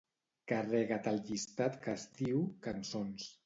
[0.51, 3.33] Carrega't el llistat que es diu "cançons".